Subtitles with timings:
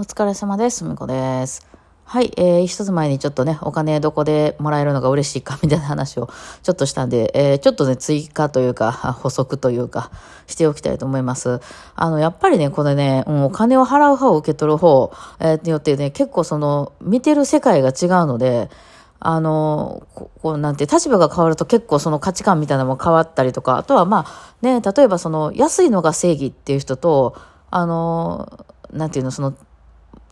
[0.00, 0.82] お疲れ様です。
[0.84, 1.68] みこです。
[2.04, 6.30] はい、えー、一つ前にちょっとね、お金どこでもらえるのが嬉しいかみたいな話を
[6.62, 10.10] ちょっとしたんで、えー、ちょっとね、追加というか、 補足というか、
[10.46, 11.60] しておきたいと思います。
[11.96, 18.70] あの、やっぱりね、これね、うん、お金を払う方を受け取る方、えー、によってね、結構その、見てる世界が違うので、
[19.18, 27.34] あの、ここうなんて、立場が変わると結構その価値観みたいなのも変わったりとか、あとはまあ、ね、例えばその、安いのが正義っていう人と、
[27.70, 28.48] あの、
[28.94, 29.52] なんていうの、その、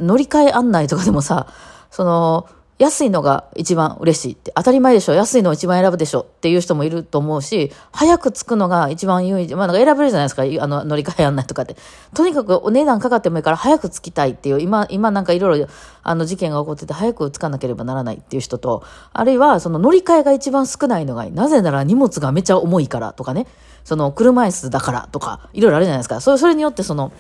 [0.01, 1.47] 乗り換え案内とかでもさ、
[1.91, 2.48] その、
[2.79, 11.77] 安いのが一番嬉しいって、当たり前でしょ安いのを一番選ぶでしょっていう人もいると思うし、早く着くのが一番優位、まあなんか選べるじゃないですか、あの乗り換え案内とかって。
[12.15, 15.66] とにかくお値段かかってもいいから早く着きたいっていう、今、今なんかいろいろ
[16.05, 21.33] あの事件が起こってて早く着かなければならないっていう人と、あるいはその乗り換えが一番少ないのがいい。
[21.33, 23.49] なぜなら荷物がめちゃ重いからとかね、
[23.83, 26.21] その車椅子だからとか、いろいろあるじゃないですか。
[26.21, 27.10] それ、それによってその、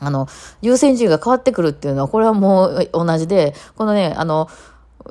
[0.00, 0.28] あの、
[0.62, 4.48] 優先順位が変わってくるっていうのは、これはもう同じで、このね、あの、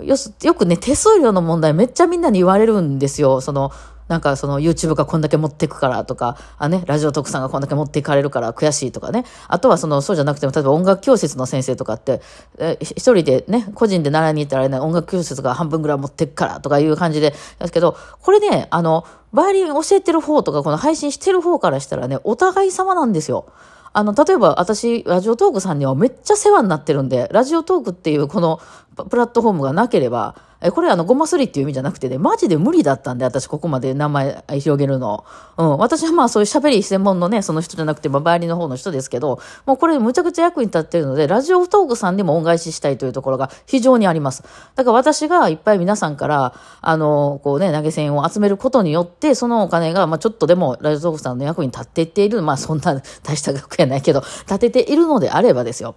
[0.01, 3.41] よ、くね、手数料の問題めっちゃみんなに言われるんですよ。
[3.41, 3.71] その、
[4.07, 9.23] なんかその YouTube がこんだけ持ってくからとか、あね、ラジオ特産がこんだけ持っていかれるから悔しいとかね。
[9.47, 12.21] あとはその、そうじゃなくても、例えば音楽教室の先生とかって、
[12.57, 23.45] え一人でね、個人で習いに行ったらね、音楽教室が半分ぐらい持ってくからとかいう感じで、ですけど、これね、あの、バイオリン教えてる方とか、この配信してる方からしたらね、お互い様なんですよ。
[23.93, 28.59] あの、例えば私、ラジオトークさんにはめっちゃ世話になってるんで、ラジオトークっていうこの
[29.09, 35.25] プラットフォームがなければ、え、これあの、ごますりっていう意味じゃなくてね、マジで無理だったんで、私ここまで名前広げるの。
[35.57, 35.77] うん。
[35.77, 44.43] 私はまあそういう喋り専門のね、その人じゃなくて、まあ、バイオリンの方の人ですけど、もうこれむちゃくちゃ役に立ってるので、ラジオトークさんにも恩返ししたいというところが非常にあります。
[44.75, 55.95] だから私がいっぱい皆さんから、あの、こうね、投げ銭を集めることによって、そのお金が、まあちょっとでもラジオトークさんの役に立っていっている、まあそんな大した額やないけど、立てているのであればですよ。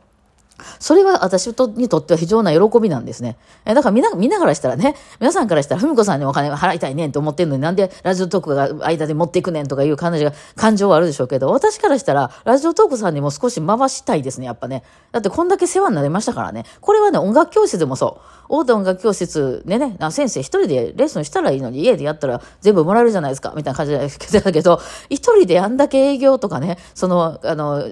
[0.79, 1.55] それは私に
[1.89, 3.37] とっては非常な喜びなんですね。
[3.65, 14.83] えだからみんな、みんなからしたらね、皆さんからしたら、ふみこさんにお金が払いたいねんと思ってんのになんでラジオトークが間で持っていくねんとかいう感じが、感情はあるでしょうけど、私からしたら、ラジオトークさんにも少し回したいですね、やっぱね。
[15.13, 16.65] だってこんだけ世話になりましたからね。
[16.81, 18.47] これはね、音楽教室でもそう。
[18.49, 24.81] 大手音楽教室でね、先生一人でレッスンしたらいいのに、家でやったら全部もらえるじゃないですか、みたいな感じだけど、
[25.11, 27.85] 一人であんだけ営業とかね、その、あの、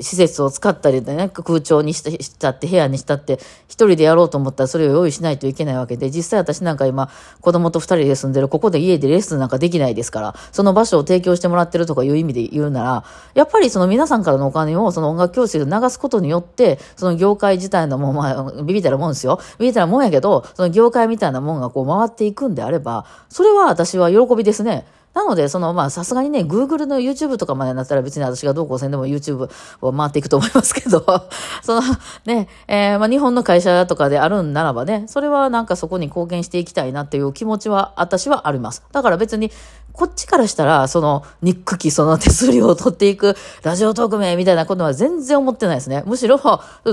[0.00, 2.02] 施設を使ったりでね、空調にし
[2.38, 3.38] たって、部屋にしたって、
[3.68, 7.10] 一人でやろうと思ったらそれを用意しないといけないわけで、実際私なんか今、
[7.40, 13.04] 子供と二人で住んでる、ここで家でレッスンなんかできないですから、その場所を提供してもらってるとかいう意味で言うなら、
[13.34, 19.40] やっぱりその皆さんからのお金をその音楽教室で流すことによって、その業界自体のもう、まあ、ビビったらもんですよ。
[19.58, 24.86] ビビたらもんやけど、その業界みたいなもんがこう回っていくんであれば、それは私は喜びですね。
[25.14, 29.50] なので、その、まあ、さすがにね、Google の YouTube とかまでなったら別に私がどうこうせんでも YouTube
[29.80, 31.04] を回っていくと思いますけど、
[31.62, 31.82] その、
[32.24, 38.82] ね、えー、まあ、日本の会社とかであるんならばね、それはなんかそこに貢献していきたいなっていう気持ちは、私はあります。
[38.92, 39.50] だから別に、
[39.92, 46.02] こっちからしたら、その、ニックキその手数料を取っていく、ラジオトーク名みたいなことは全然思ってないですね。
[46.06, 46.40] むしろ、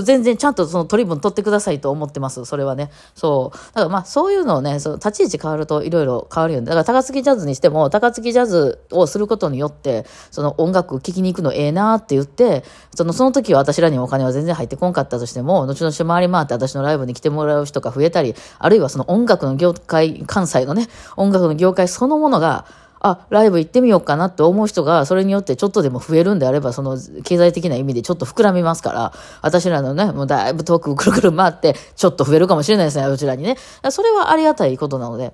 [0.02, 2.44] 全然ちゃんとその取り分取ってくださいと思ってます。
[2.44, 2.90] それはね。
[3.14, 3.56] そう。
[3.74, 6.66] だからまあ、そういうのをね、その立ち位置変わるといろいろ変わるよね。
[6.66, 22.66] だから高槻ジャズにしても、高槻ジャズをすることによって、その音楽聴きに行くのええなって言って、その、その時は私らにお金は全然入ってこんかったとしても、後々回り回って私のライブに来てもらう人が増えたり、あるいはその音楽の業界、関西のね、音楽の業界そのものが、
[23.00, 29.12] あ、ライブ行ってみようかなって思う人が、それによってちょっとでも増えるんであれば、その経済的な意味でちょっと膨らみますから、
[29.42, 33.56] 私らのね、もうだいぶ遠くくるくる回って、ちょっと増えるかもしれないですね、うちらにね。
[33.90, 35.32] それはありがたいことなので。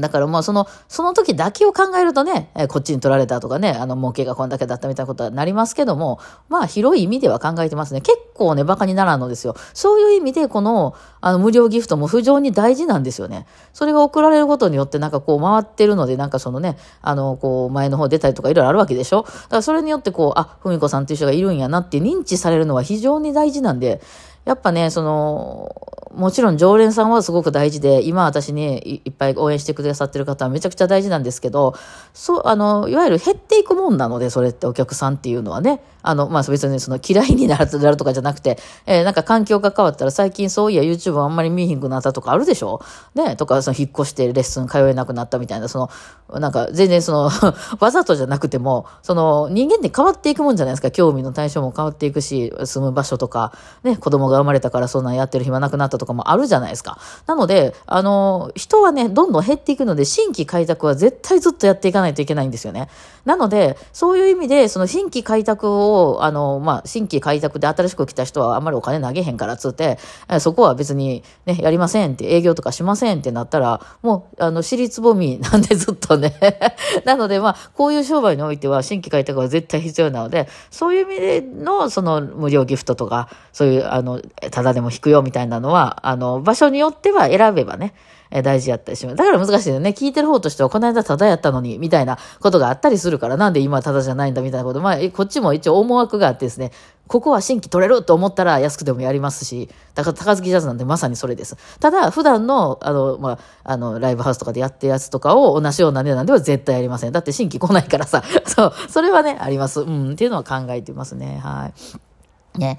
[0.00, 8.00] だからもうその、その時だけを考えるとね、えこっちに取られたとかね、あの、儲けがこんだけだったみたいなことはなりますけども、まあ広い意味では考えてますね。
[8.00, 9.54] 結構ね、馬鹿にならんのですよ。
[9.74, 13.46] そういう意味でこの、あの、無料ギフトも非常に大事なんですよね。
[13.72, 24.00] それが送られることによってなんかこう回ってるので、なんかそのね、あの、こう前の方出たりとかいろいろあるわけでしょだからそれによってこう、あ、ふみこさんっていう人がいるんやなって認知されるのは非常に大事なんで、
[24.44, 25.74] やっぱね、その、
[26.14, 31.74] もちろん常連さんはすごく大事で、今私にいっぱい応援してくださってる方はめちゃくちゃ大事なんですけど、
[32.12, 42.80] そう、あの、いわゆる減っていくもんなので、それってお客さんっていうのはね、あの、まあ、別にその嫌いになるとかじゃなくて、えー、なんか環境が変わったら最近そういや YouTube あんまり見えひんくなったとかあるでしょ？
[43.14, 45.88] ね、とか、その引っ越してレッスン通えなくなったみたいな、そ
[46.30, 47.30] の、なんか全然その、
[47.80, 50.90] わざとじゃなくても、その人間って変わっていくもんじゃないですか？
[50.90, 53.52] 興味の対象も変わっていくし、住む場所とか、
[53.82, 56.98] ね、子供が生まれたからそんなんやってる暇なくなったとかもあるじゃないですか。
[57.26, 62.88] なので、あの、人はね、どんどん減っていくので、新規開拓は絶対ずっとやっていかないといけないんですよね。
[63.24, 69.98] なので、そういう意味で、その新規開拓を構、あの、まあ、新規開拓で新しく来た人はあんまりお金投げへんからっつって、
[70.40, 76.34] そこは別にね、やりませんって、営業とかしませんってなったら、もう、あの、私立ぼみなんでずっとね。
[77.04, 87.94] なので、まあ、こういう商売においては新規開拓は絶対必要なので、そういう意味での、その、無料ギフトとか、そういう、あの、ただでも引くよみたいなのは、あの、場所によっては選べばね、
[88.32, 89.16] え大事やったりします。
[89.16, 89.90] だから難しいよね。
[89.90, 94.80] 聞いてる方としては、この間ただやったのに、みたいなことがあったりするから、なんで今ただじゃないんだみたいなこと。
[94.80, 96.72] まあ、こっちも一応思惑があってですね、
[97.08, 101.58] ここは新規取れると思ったら安くでもやりますし、だから高槻ジャズなんでまさにそれです。
[101.78, 107.12] ただ、普段の、あの、まあ、あの、ライブハウスとかでやってるやつとかを同じような値段では絶対やりません。
[107.12, 109.82] だって新規来ないからさ、 そう、それはね、あります。
[109.82, 111.38] うん、っていうのは考えてますね。
[111.42, 112.11] はい。
[112.58, 112.78] ね。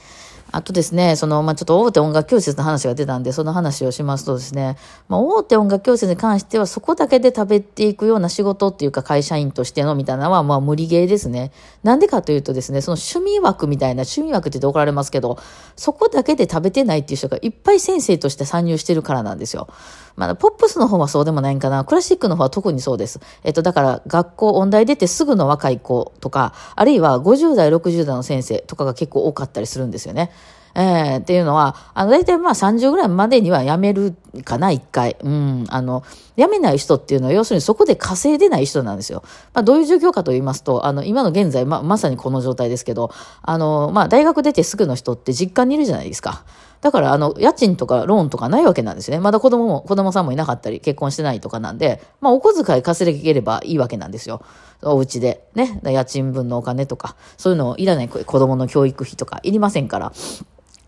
[0.53, 4.77] あとですね、その、まあ、ちょっと大手音楽教室の話が出たんで、その話をしますとですね、
[5.07, 11.51] まあ、大手音楽教室に関しては、そこだけで食べていくような仕事っていうか、会社員としてのみたいなのは、まあ、無理ゲーですね。
[11.81, 15.39] なんでかというとですね、その趣味枠みたいな、趣味枠って言って怒られますけど、
[15.75, 19.67] そこだけで食べてないっていう人がいっぱい先生として参入してるからなんですよ。
[20.15, 21.83] まあ、ポップスの方はそうでもないんかな。
[21.83, 23.19] クラシックの方は特にそうです。
[23.43, 30.31] えっと、だから、学校、音大出てすぐの若い子とか、あるいは50代、60代の先生とかが結構多かったりするんですよね。
[30.75, 35.15] えー、っていうのは、あの、大体まあ30ぐらいまでには辞めるかな、一回。
[35.21, 35.65] うん。
[35.69, 36.03] あの、
[36.35, 39.23] 辞めない人っていうのは、要するにそこで稼いでない人なんですよ。
[39.53, 43.11] まあ、どういう状況かと言いますと、あの、今の現在、ま、まさにこの状態ですけど、
[43.43, 46.43] あの、まあ、大学出てすぐの人って実家にいるじゃないですか。
[46.83, 49.17] だから、あの、家賃とかローンとかないわけなんですね。
[49.17, 54.43] まだ子供も、子供さんもいなかったり、結婚してないとかなんで、まあ、お小遣い稼げればいいわけなんですよ。
[54.81, 55.47] お家で。
[55.55, 55.79] ね。
[55.81, 60.11] 家賃分のお金とか、そういうのいらない子供の教育費とかいりませんから。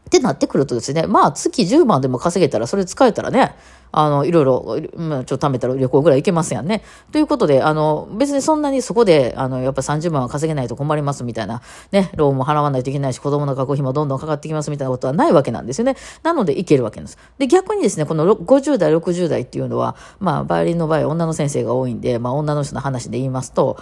[0.08, 3.56] ってなってくるとですね、まあ月10万でも稼げたらそれ使えたらね、
[3.98, 6.84] あの、いろいろ、まあ、ちょっと貯めたら旅行ぐらい行けますやんね。
[7.14, 11.62] ということで、あの、別にそんなにそこで、あの、やっぱ30万は稼げないと困りますみたいな、
[11.94, 15.96] ね、ローンも払わないといけないし、子供の学校費もどんどんかかってきますみたいなことはないわけなんですよね。
[16.24, 17.18] なので行けるわけです。
[17.38, 23.78] で、逆にですね、この50代、60代っていうのは、まあ、バイオリンの場合、女の先生が多いんで、まあ、女の人の話で言いますと、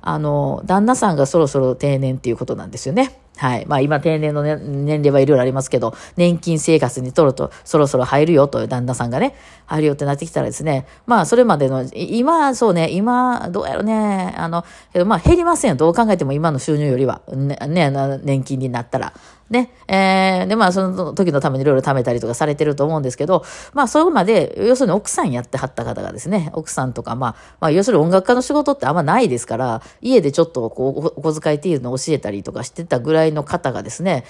[0.00, 3.18] あの、旦那さんがそろそろ定年っていうことなんですよね。
[3.36, 3.66] はい。
[3.66, 9.34] まあ今定年の、ね、年齢はいろいろありますけど、年金生活にとるとそろそろ入るよという旦那さんがね、
[9.66, 14.64] 入るよってなってきたらですね、まあそれまでの、今、そうね、今、どうやろね、あの、
[15.04, 15.76] まあ減りませんよ。
[15.76, 17.90] どう考えても今の収入よりは、ね、ね
[18.22, 19.12] 年金になったら。
[19.50, 19.70] ね。
[19.86, 23.44] えー、で、まあ、その時のためにいろいろ貯めたりとかされてると思うんですけど、
[23.74, 34.24] まあ、それまで、要するに奥さんやってはった方がですね、奥さんとか、まあ、まあ、要するに音楽家の仕事ってあんまないですから、家でちょっとこう、お小遣いっていうのを教えたりとかしてたぐらいの方がですね、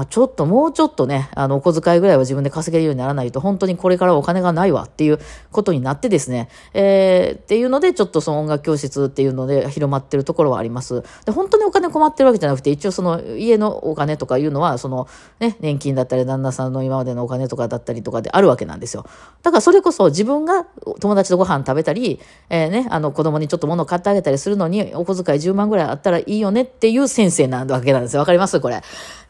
[0.00, 5.18] まあ、ちょっともうちょっとね、あの、お小遣いぐらいは自分で稼げるようにならないと、本当にこれからお金がないわっていう
[5.52, 11.02] ことになってですね、えー、っていうので、ちょっとその音楽教室っていうので広まってるところはあります。
[11.26, 15.06] で、本当にお金困ってるわけじゃなくて、一応その家のお金とかいうのは、その
[15.38, 19.04] ね、年金だったり、旦那さんの今までのお金とかだったりとかであるわけなんですよ。
[19.42, 20.64] だからそれこそ自分が
[21.00, 28.20] 友達とご飯食べたり、えー、ね、あの子供にちょっと物を買ってあげたりするのに、お小遣い10万ぐらいあったらいいよねっていう先生なわけなんですよ。
[28.20, 28.58] わかります？
[28.60, 28.80] これ。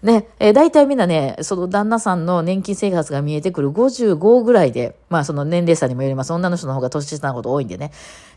[0.03, 6.35] ね、えー、大体みんなね、その旦那さんの年金生活が見えてくる55ぐらいで、まあその年齢差にもよります。
[6.35, 7.93] 女の人の方が年下なこと多いんでね、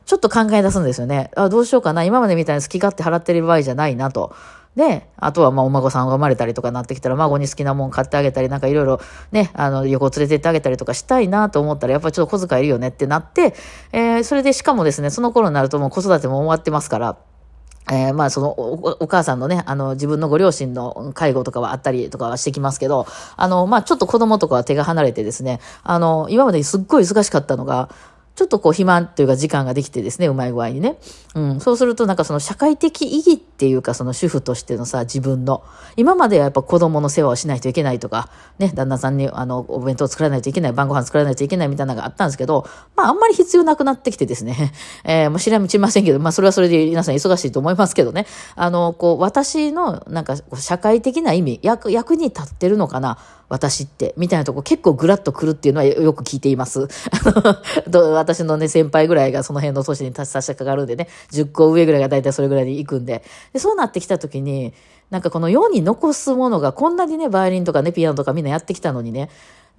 [0.06, 1.31] ちょっと考え出すんですよね。
[1.36, 2.06] あ、どうしようかな。
[2.06, 4.34] 今までみたいに好き勝手払ってる場合じゃないなと。
[4.78, 9.01] で、あとはまあお孫さんが生まれたりとかなってきたら、孫に好きなもん買ってあげたり、なんかいろいろ
[9.34, 13.53] ね、あの、旅行連れてってあげたりとかしたいなと思ったら、やっぱりちょっと小遣いいるよねってなって、
[13.92, 17.18] えー、それでしかもですね、その頃になるともう子育ても終わってますから、
[17.92, 27.90] えー、まあそのおお母さんのね、あの自分のご両親の介護とかはあったりとかはしてきますけど、あのまあちょっと子供とかは手が離れてですね、あの今まですっごい忙しかったのが、
[28.36, 30.98] ちょっとこう暇というか時間ができてですね、うまい具合にね。
[31.36, 31.60] うん。
[31.60, 35.63] そうするとなんかその社会的意義っていうかその主婦としてのさ、自分の。
[35.98, 44.74] 今まではやっぱ子供の世話をしないといけないとか、ね、旦那さんにあの、お弁当作らないといけない、晩ご飯作らないといけないみたいなのがあったんですけど、まああんまり必要なくなってきてですね。
[45.06, 48.25] えー、もう知らみませんけど、まあそれはそれで皆さん忙しいと思いますけどね。
[48.56, 53.20] あの、こう、私のなんか社会的な意味、役、役に立ってるのかな
[53.50, 56.88] 私って、みたいなとこ結構グラッとくるっていうのはよく聞いています。
[57.92, 63.24] 私のね、先輩ぐらいがその辺の年に立ち差し掛かるんでね、10個上ぐらいが大体それぐらいで行くんで。
[63.54, 64.74] で、そうなってきた時に、
[65.10, 69.30] なんかこの世に残すものがこんなにね、バイオリンとかね、ピアノとかみんなやってきたのにね、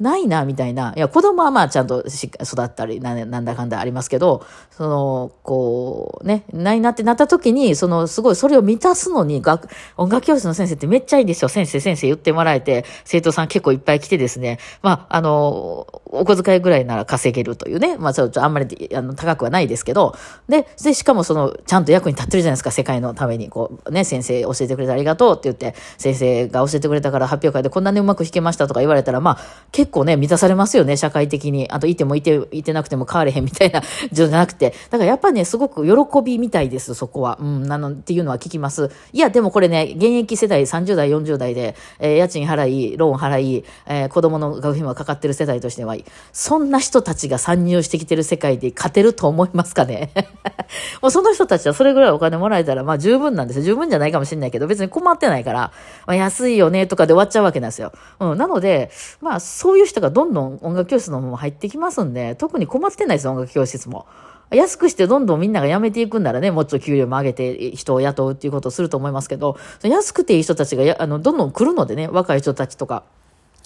[0.00, 0.92] ないな、みたいな。
[0.96, 11.48] いや、子供はまあちゃんとし育ったりな、なんだかんだありますけど、その、こう、ね、ないなってなった時に、その、すごいそれを満たすのに、学、音楽教室の先生ってめっちゃいいんですよ。
[11.48, 20.16] 先生、先生言ってもらえて、生徒さん結構いっぱい来てですね、まあ、あの、お小遣いぐらいなら稼げるというね、まあ、ちょっとあんまりあの高くはないですけど、
[20.48, 29.38] で、で、しかもその、ちゃんと役に立ってるじゃないですか、世界のために、こう、ね、先生教えてくれてありがとうって言って、先生が教えてくれたから発表会でこんなにうまく弾けましたとか言われたら、まあ、
[29.72, 31.68] 結結構ね、満たされますよね、社会的に。
[31.70, 34.72] あと、いてもいて、いてなくても変われへんみたいな、 じゃなくて。
[34.88, 37.36] だからやっぱね、すごく喜びみたいです、そこは。
[37.38, 38.90] うん、なの、っていうのは聞きます。
[39.12, 45.94] いや、でもこれね、現役世代30代、40代で、えー、家賃払い、ローン払い、えー、子供の学費もかかってる世代としては、
[46.32, 50.12] そんな人たちが参入してきてる世界で勝てると思いますかね？
[51.02, 53.64] もうその人たちはそれぐらいお金もらえたら、まあ十分なんですよ。
[53.64, 55.72] 十分じゃないかもしれないけど、別に困ってないから、
[56.06, 57.92] まあ、安いよねとかで終わっちゃうわけなんですよ。
[58.20, 58.38] うん。
[58.38, 64.06] なので、まあそうういう人がどんどん音楽教室の方も入ってきますんで、特に困ってないです、音楽教室も。
[64.50, 73.04] 安くしてどんどんみんなが辞めていくんならね、もうちょっと給料も上げて人を雇うっていうことをすると思いますけど、安くていい人たちがやあのどんどん来るのでね、若い人たちとか。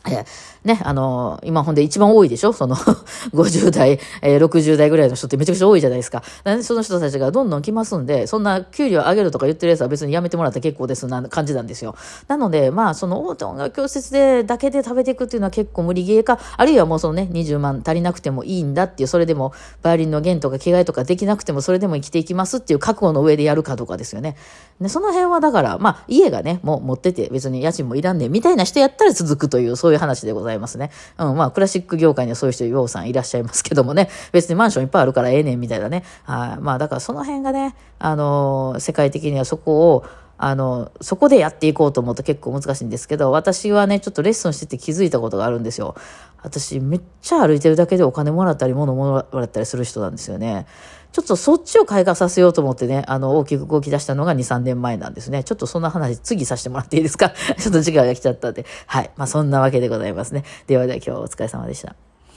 [0.07, 0.25] え
[0.65, 2.53] ね、あの今ほんで一番多いでしょ？
[2.55, 6.23] その50代、えー、60代ぐらいの人ってめちゃくちゃ多いじゃないですか。
[6.45, 11.95] なんでその人たちがどんどん来ますんで、そんな給料上げるとか言ってるやつは別にやめてもらって結構ですな感じなんですよ。
[12.29, 19.53] なので、まあ、その大手音楽教室でだけで食べていくっていうのは結構無理ゲーか、あるいはもうそのね、20万足りなくてもいいんだっていう、それでも
[19.83, 24.37] バイオリンの弦とか着替えとかできなくてもそれでも生きていきますっていう覚悟の上でやるかどうかですよね。
[24.81, 30.91] で、その辺はだから、まあ、家がね、もう持ってて別に家賃もいらんねんみたいな人やったら続くという、そういう話でございますね。
[31.17, 36.05] うん、まあ、クラシック業界にはそういう人、ようさんいらっしゃいますけどもね、別にマンションいっぱいあるからええねんみたいなね。
[36.27, 40.05] あまあ、だからその辺がね、あのー、世界的にはそこを、
[40.37, 45.95] あの、そこでやっていこうと思うと結構難しいんですけど、私はね、ちょっとレッスンしてて気づいたことがあるんですよ。
[46.43, 50.67] 私、めっちゃ歩いてるだけでお金もらったり、物もらったりする人なんですよね。
[51.13, 55.43] ちょっとそっちを開花させようと思ってね、あの、大きく動き出したのが2、3年前なんですね。
[55.43, 57.31] ちょっとそんな話、次させてもらっていいですか？
[57.59, 58.65] ちょっと時間が来ちゃったんで。
[58.87, 59.11] はい。
[59.17, 60.45] まあ、そんなわけでございますね。
[60.67, 62.08] ではでは今日はお疲れ様でした。